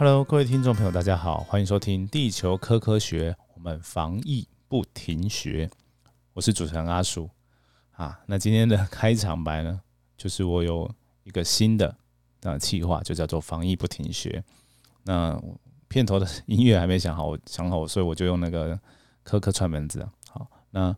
[0.00, 5.68] Hello，各位听众朋友，大家好，欢迎收听《地球科科学》，我们防疫不停学。
[6.32, 7.28] 我是主持人阿叔
[7.90, 8.18] 啊。
[8.24, 9.78] 那今天的开场白呢，
[10.16, 10.90] 就是我有
[11.24, 11.94] 一个新的
[12.44, 14.42] 啊计划，就叫做“防疫不停学”。
[15.04, 15.38] 那
[15.86, 18.80] 片头的音乐还没想好，我想好，所以我就用那个
[19.22, 20.08] 科科串门子。
[20.30, 20.96] 好，那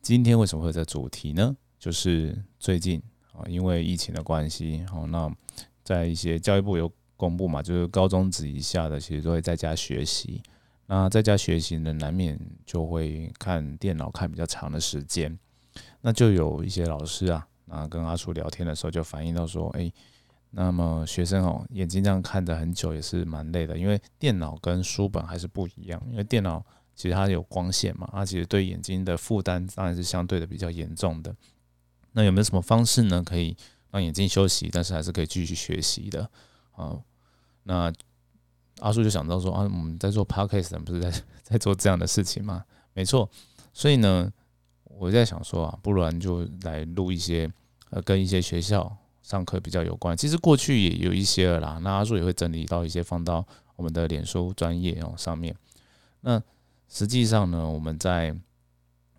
[0.00, 1.54] 今天为什么会这主题呢？
[1.78, 3.02] 就是最近
[3.34, 5.30] 啊，因为疫情的关系，好，那
[5.84, 6.90] 在一些教育部有。
[7.20, 10.42] 公布嘛，就是高中职以下的，其实都会在家学习。
[10.86, 15.38] 那在家学习呢，难免就会看电脑看比较长的时间。
[16.00, 19.92] 那就有一些老师啊，那跟阿叔聊天的时候就反映到说，哎，
[20.50, 26.02] 那么学生哦，眼睛这样看着很久也是蛮累的，因为电脑跟书本还是不一样。
[26.10, 26.64] 因为电脑
[26.96, 31.34] 其实它有光线嘛，它其实对眼睛的负担当然是相对的比较严重的。
[32.12, 33.56] 那有没有什么方式呢，可以
[33.92, 36.28] 让眼睛休息，但是还是可以继续学习的
[36.72, 36.98] 啊？
[37.64, 37.92] 那
[38.80, 42.64] 阿叔就想到说啊，我们在做 podcast，不是在在做这样的事情吗？
[42.92, 43.28] 没错，
[43.72, 44.32] 所以呢，
[44.84, 47.50] 我在想说啊，不然就来录一些
[47.90, 50.16] 呃，跟一些学校上课比较有关。
[50.16, 55.54] 其实过去也有一些了啦，那阿叔也会整理到一些放到我们的脸书专业哦上面。
[56.20, 56.42] 那
[56.88, 58.34] 实际上呢，我们在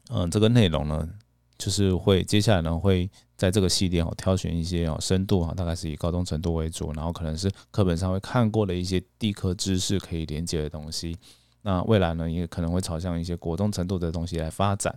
[0.09, 1.09] 嗯这个内容呢。
[1.57, 3.07] 就是会接下来呢，会
[3.41, 11.17] 在这个系列哦，挑选一些哦深度哈，大概是以高中程度为主，然后可能是课本上会看过的一些地科知识可以连接的东西。
[11.63, 14.95] 那未来呢，也可能会朝向一些国中程度的东西来发展。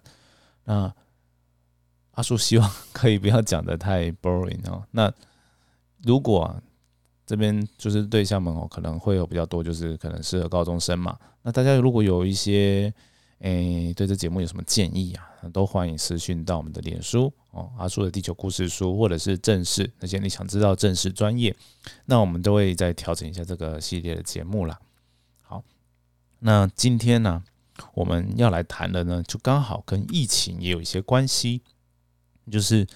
[0.64, 0.92] 那
[2.10, 4.84] 阿叔希望可以不要讲的太 boring 哦。
[4.90, 5.10] 那
[6.02, 6.54] 如果
[7.24, 11.18] 这边就是对象们哦，可能会有比较多，就是可能适合高中生嘛。
[11.40, 12.92] 那大家如果有一些。
[13.40, 15.28] 诶，对这节目有什么建议啊？
[15.52, 21.54] 都欢迎私讯到我们的脸书哦，阿叔的地球故事书，或者是正式那些你想知道正式专业，
[22.06, 24.80] 那我们都会再调整一下这个系列的节目啦。
[25.42, 25.62] 好，
[26.38, 27.44] 那今天呢，
[27.92, 31.60] 我们要来谈的呢，就刚好跟疫情也有一些关系，
[32.50, 32.86] 就是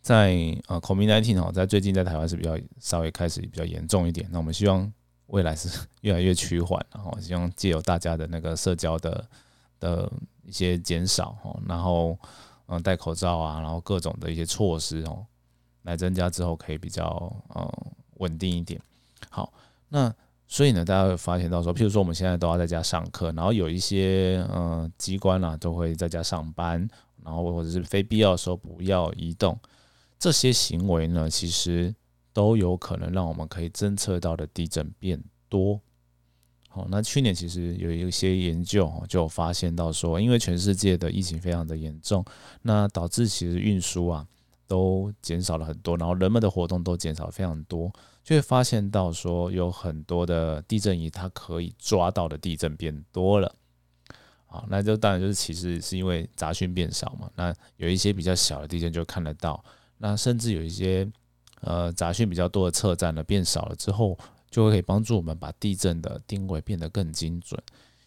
[0.00, 0.32] 在
[0.66, 4.92] 呃，COVID-19 哦，在最近在台湾是比较稍微开始比较严重一点，那我们希望
[5.28, 5.68] 未来是
[6.02, 9.24] 越来越趋缓，然后希望借由大家的那个社交的。
[9.80, 10.10] 的
[10.44, 12.16] 一些减少哦，然后
[12.66, 15.26] 嗯戴口罩啊，然后各种的一些措施哦，
[15.82, 17.68] 来增加之后可以比较嗯
[18.18, 18.80] 稳定一点。
[19.28, 19.52] 好，
[19.88, 20.14] 那
[20.46, 26.86] 所以呢，大家会发现到说，譬如说我们现在都要在家上课，然后有一些嗯机关啊都会在家上班，
[27.24, 29.58] 然后或者是非必要的时候不要移动，
[30.18, 31.94] 这些行为呢，其实
[32.32, 35.80] 都有可能让我们可以侦测到的地震变多。
[36.72, 42.24] 好，那去年其实有一些研究就发现到说，因为全世界的疫情非常的严重，
[42.62, 44.24] 那导致其实运输啊
[44.68, 47.92] 都减少了很多，然后人们的活动都减少非常多，
[48.22, 53.52] 就会发现到说有很多的地震仪它可以抓到的地震变多了。
[54.46, 59.60] 好，那就当然就是其实是因为杂讯变少嘛，那有一些比较小的地震就看得到，
[59.98, 61.04] 那甚至有一些
[61.62, 64.16] 呃杂讯比较多的测站呢变少了之后。
[64.50, 67.62] 就会可以帮助我们把地震的定位变得更精准，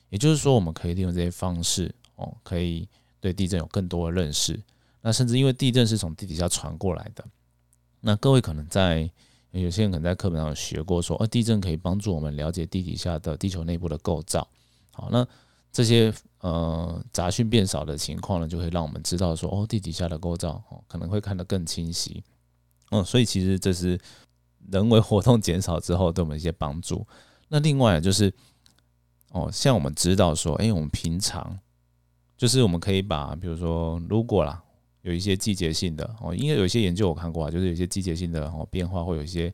[0.09, 2.87] 也就是说，我们可以利用这些方式哦，可以
[3.21, 4.59] 对地震有更多的认识。
[5.01, 7.23] 那甚至因为地震是从地底下传过来的，
[8.01, 9.09] 那各位可能在
[9.51, 14.45] 有些人可能在课本上有学过，说，呃，地震可以帮助我们了解地底下的地球内部的构造。
[14.91, 15.25] 好，那
[15.71, 22.21] 这些呃杂讯变少的情况呢，就会让我们知道说，哦，地底下的构造哦，可能会看得更清晰。
[22.91, 23.97] 嗯，所以其实这是。
[24.71, 27.05] 人为活动减少之后，对我们一些帮助。
[27.49, 28.33] 那另外就是，
[29.31, 31.59] 哦，像我们知道说，哎，我们平常
[32.37, 34.63] 就是我们可以把，比如说，如果啦，
[35.01, 39.53] 有一些季节性的哦，因为有一些研究我看过啊，就是有一些季节性的哦变化，会有一些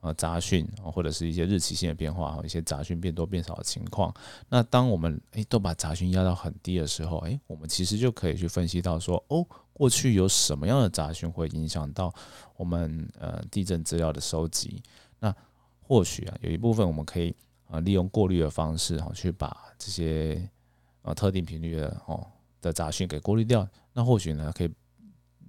[0.00, 4.12] 呃杂讯，或者是一些日期性的变化，哈一些杂讯变多变少的情况。
[4.48, 9.46] 那当我们哎都把杂讯压到很低的时候，哎，我们其实就可以去分析到说，哦。
[9.72, 12.12] 过去有什么样的杂讯会影响到
[12.58, 14.82] 我们呃地震资料的收集？
[15.20, 15.34] 那
[15.80, 17.34] 或许啊有一部分我们可以
[17.66, 20.46] 啊利用过滤的方式哈去把这些
[21.00, 22.26] 呃特定频率的哦
[22.60, 23.66] 的杂讯给过滤掉。
[23.94, 24.70] 那或许呢可以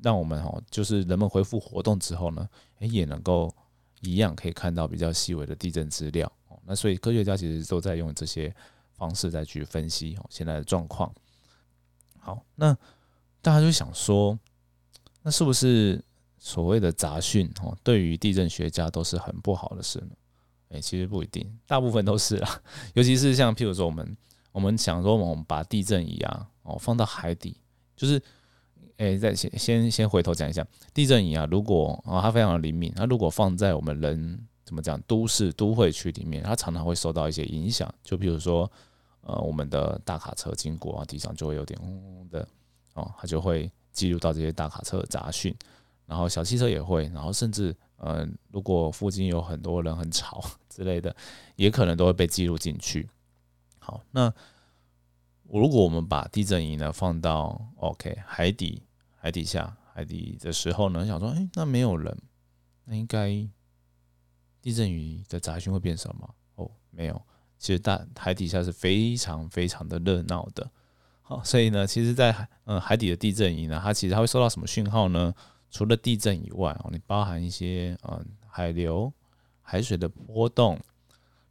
[0.02, 2.48] 让我们哦就是人们恢复活动之后呢，
[2.80, 3.54] 诶也能够
[4.02, 6.32] 一样可以看到比较细微的地震资料。
[6.50, 8.54] 哦，那所以科学家其实都在用这些
[8.94, 11.12] 方式再去分析现在的状况。
[12.20, 12.78] 好，那。
[13.44, 14.38] 大家就想说，
[15.24, 16.00] 那是不是
[16.38, 20.10] 所谓的杂讯哦，对于地震学家都是很不好的事呢？
[20.70, 22.62] 诶，其实不一定，大部分都是啊。
[22.94, 24.16] 尤其是像譬如说，我们
[24.52, 27.58] 我们想说，我们把地震仪啊哦放到海底，
[27.96, 28.22] 就是
[29.02, 30.64] 诶，再先先先回头讲一下，
[30.94, 37.92] 地震仪啊，如果啊它非常的灵敏，它如果放在我们人怎么讲都市都会区里面，它常常会受到一些影响。
[38.04, 38.72] 就比如说，
[39.22, 42.48] 呃，我们的大卡车经过啊，地上就会有点嗡嗡的
[42.94, 45.56] 哦，它就会记录到这些大卡车的杂讯。
[46.06, 51.16] 然后小汽车也会，然后甚至呃，如果附近有很多人很吵 之类的，
[51.56, 53.10] 也可能都会被记录进去。
[53.80, 54.32] 好，那
[55.50, 58.84] 如果我们把地震仪呢放到 OK 海底
[59.22, 62.18] 海底下海底的时候呢，想说，哎，那没有人，
[62.86, 63.30] 那应该
[64.60, 66.28] 地震仪的杂讯会变少吗？
[66.56, 67.22] 哦，没有，
[67.60, 70.68] 其实大海底下是非常非常的热闹的。
[71.22, 75.32] 好，所以呢，其实，在海嗯海底的地震仪呢，它其实它会收到什么讯号呢？
[75.70, 79.14] 除了地震以外哦，你包含一些嗯海流、
[79.62, 80.80] 海水的波动，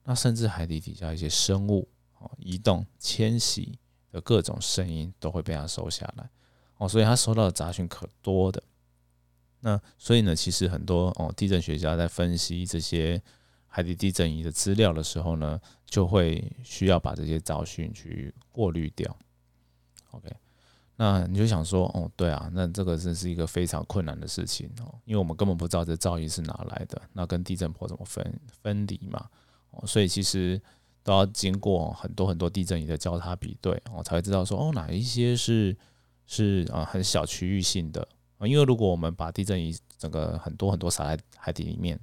[0.02, 1.88] 那甚至海底底下一些生物
[2.18, 3.78] 哦移动、迁徙
[4.10, 6.28] 的各种声音都会被它收下来
[6.80, 8.62] 哦，所以他收到的杂讯可多的。
[9.60, 13.22] 那所以呢，其实很多哦地震学家在分析这些
[13.66, 19.14] 海底地震仪的资料的时候呢，就会需要把这些杂讯去过滤掉。
[20.12, 20.30] OK。
[20.96, 28.22] 那你就想说，哦，对啊，那这个真是一个非常困难的事情哦，因为我们根本不知道这噪音是哪来的，那跟地震波怎么分
[28.62, 29.26] 分离嘛，
[29.70, 30.60] 哦，所以其实
[31.02, 35.74] 都要经过很多很多地震仪的交叉比对，我才会知道说，哦，哪一些是
[36.30, 38.06] 是啊很小区域性的
[38.38, 41.98] 啊，因为如果我们把地震仪整个很多很多撒在海底里面，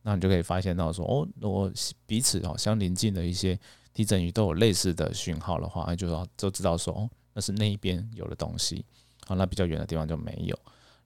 [0.00, 1.70] 那你就可以发现到说，哦，如果
[2.06, 3.58] 彼此哦相邻近的一些
[3.92, 7.10] 地震仪都有类似的讯号的话，那就要就知道说，哦。
[7.34, 8.82] 那是那一边有的东西，
[9.26, 10.58] 啊，那比较远的地方就没有。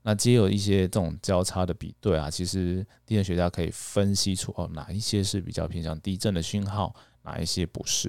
[0.03, 6.95] 那既有一些这种交叉的比对啊，其实地震学家可以分析出哦，哪一些是比较偏向地震的讯号，
[7.25, 8.09] 哪一些不是。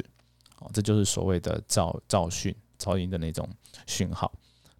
[0.59, 3.49] 哦，这就是所谓的噪噪讯、噪音的那种
[3.87, 4.31] 讯号。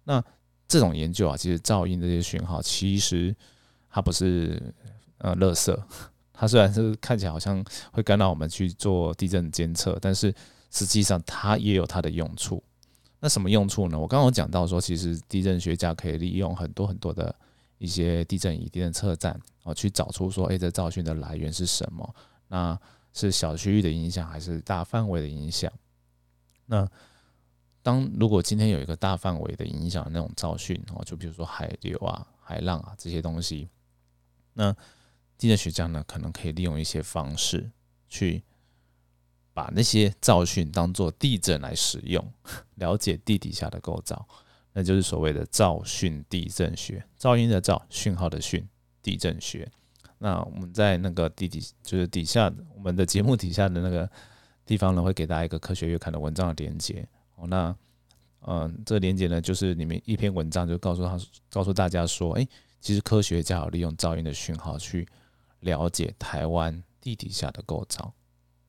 [0.04, 0.22] 那
[0.68, 3.34] 这种研究啊，其实噪音这些讯号，其实
[3.90, 4.60] 它不是
[5.18, 5.76] 呃垃圾，
[6.32, 10.34] 它虽然是看起来好像会干扰我们去做地震监测，但是
[10.70, 12.62] 实际上它也有它的用处。
[13.20, 13.98] 那什么用处呢？
[13.98, 17.32] 我刚刚讲到说，其实地震学家可以利用很多很多的
[17.78, 22.14] 一些地震仪、地震测站哦，去找出说，哎，这噪讯的来源是什么？
[22.48, 22.76] 那
[23.12, 25.70] 是小区域的影响还是大范围的影响？
[26.66, 26.88] 那
[27.82, 33.68] 当如果今天有一个大范围的影响那种噪讯哦，就比如说海流啊、海浪啊这些东西，
[34.52, 34.72] 那
[35.36, 37.70] 地震学家呢，可能可以利用一些方式
[38.08, 38.42] 去。
[39.54, 42.26] 把那些噪讯当做地震来使用，
[42.76, 44.26] 了解地底下的构造，
[44.72, 47.04] 那就是所谓的噪讯地震学。
[47.20, 48.66] 噪音的噪，讯号的讯，
[49.02, 49.70] 地震学。
[50.16, 54.10] 那我们在那个地底，就是底下我们的节目底下的那个
[54.64, 57.06] 地方呢，会给大家一个科学月刊的文章的连接。
[57.46, 57.74] 那
[58.40, 61.18] 嗯，这连接呢，就是里面一篇文章，就告诉他，
[61.50, 62.46] 告诉大家说，哎，
[62.80, 65.06] 其实科学家有利用噪音的讯号去
[65.60, 68.12] 了解台湾地底下的构造。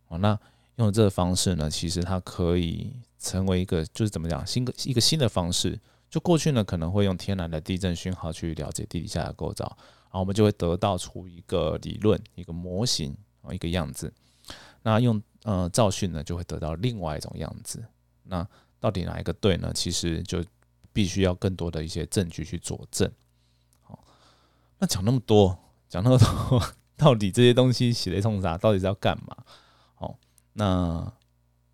[0.08, 0.40] 哦，那。
[0.78, 5.80] 用这个方式呢，其实它可以成为一个，就是怎么讲，新一个新的方式。
[6.10, 14.12] 就过去呢，可能会用天然的地震讯号去了解地底下的构造，然后我们就会得到出一个理论、一个模型啊，一个样子。
[14.82, 17.86] 那用呃噪讯呢，就会得到另外一种样子。
[18.24, 18.44] 那
[18.84, 19.72] 到底哪一个对呢？
[19.74, 20.44] 其实就
[20.92, 23.10] 必须要更多的一些证据去佐证。
[23.82, 23.98] 好，
[24.78, 26.62] 那讲那么多，讲那么多，
[26.98, 28.58] 到底这些东西写雷冲啥？
[28.58, 29.38] 到底是要干嘛？
[30.52, 31.14] 那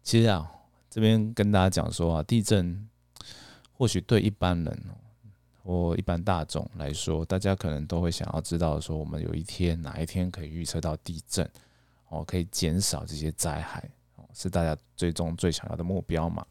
[0.04, 0.52] 其实啊，
[0.88, 2.88] 这边跟大家讲说啊，地震
[3.74, 4.94] 或许对一般人哦
[5.64, 11.50] 或一般大众来说，大家可能都会想要知道说，我们有一天哪一天可以预测到地震
[12.10, 16.46] 哦，可以减少这些灾害哦，是大家最终最想要的目标嘛。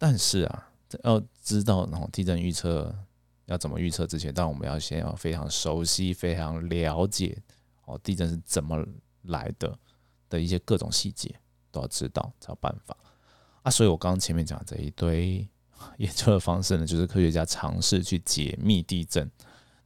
[0.00, 0.68] 但是啊，
[1.04, 2.92] 要知道然后地震预测
[3.44, 7.36] 要怎么预测之前，当然我们要先要非常熟悉、非常了解
[7.84, 8.82] 哦，地震是怎么
[9.22, 9.78] 来的。
[10.30, 11.34] 的一些各种细节
[11.72, 12.96] 都要知道才有办法
[13.62, 15.44] 啊，所以我刚刚前面讲这一堆
[15.98, 19.28] 研究的方式呢，就是科学家尝试去解密地震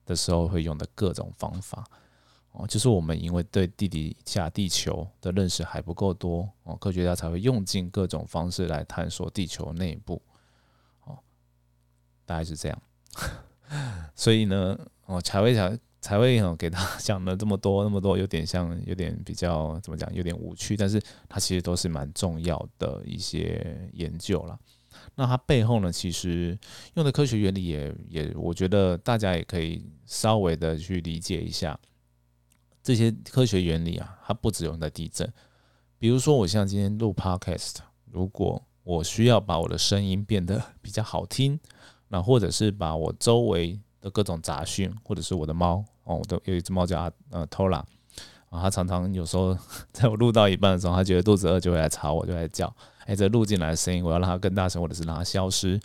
[0.05, 1.83] 的时候会用的各种方法
[2.55, 10.23] 哦，就是我们因为对地底下地球的认识还不够多哦，科学家才会用尽各种方式来探索地球内部
[11.05, 11.19] 哦，
[12.25, 12.83] 大概是这样，
[14.17, 15.79] 所以呢，哦才会想。
[16.05, 24.61] 才会哦给他讲了这么多那么多，有点像有点比较怎么讲，有点无趣，但是它其实都是蛮重要的一些研究了。
[25.15, 26.59] 那它背后呢，其实
[26.93, 31.75] 用的科学原理也也，我觉得大家也可以稍微的去理解一下
[32.85, 34.17] 这些科学原理啊。
[34.25, 35.29] 它不只用在地震，
[35.99, 37.79] 比如说我像今天录 podcast，
[38.13, 41.59] 如果我需要把我的声音变得比较好听，
[42.09, 45.85] 那或者是把我周围的各种杂讯，或者是我的猫。
[46.05, 47.83] 哦，我都有一只猫叫阿呃 Tola，
[48.51, 49.57] 啊，它常常有时候
[49.91, 52.71] 在我录到一半的时候，它觉得肚子饿就会来吵我，就来叫。
[53.07, 55.81] 哎，这录进来的声音，我要让它更大声，或者是让它消失。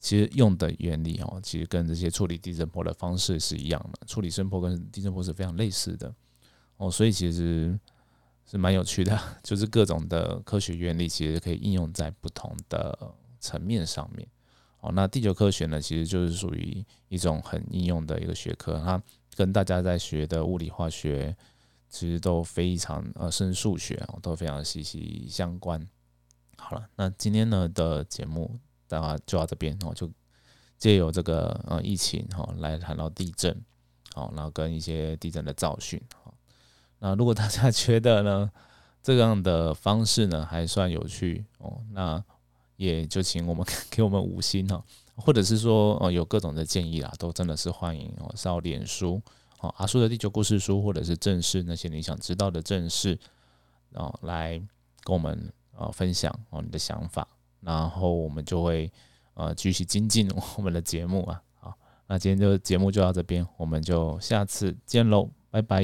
[0.00, 6.14] 其实用的原理哦，其实跟这些处理地震波的方式是一样的，处理声波跟地震波是非常类似的
[6.76, 7.76] 哦，所以其实
[8.46, 12.96] 是蛮有趣的， 就是各种的科学原理其实可以应用在不同的
[13.40, 14.26] 层面上面
[14.80, 14.92] 哦。
[14.92, 19.02] 那地球科学呢，其实就是属于一种很应用的一个学科，它
[19.34, 21.36] 跟大家在学的物理化学
[21.88, 25.84] 其实都非常呃，甚至数学哦，都非常息息相关。
[26.56, 28.60] 好了，那今天呢的节目。
[28.88, 30.10] 大家就到这边哦，就
[30.78, 33.54] 借由这个呃疫情哈来谈到地震，
[34.14, 36.32] 好，然后跟一些地震的造训哈。
[36.98, 38.50] 那如果大家觉得呢
[39.02, 42.22] 这样的方式呢还算有趣哦，那
[42.76, 44.82] 也就请我们 给我们五星哈，
[45.16, 49.20] 或者是说呃有各种的建议啦，都真的是欢迎哦，上脸书
[49.60, 53.18] 哦阿叔的地球故事书，或者是正式那些你想知道的正事
[53.94, 54.58] 哦，来
[55.02, 57.26] 跟我们呃分享哦你的想法。
[57.60, 58.90] 然后我们就会
[59.34, 61.74] 呃继续精进我们的节目啊，好，
[62.06, 65.82] 那今天就节目就到这边，我们就下次见喽，拜拜。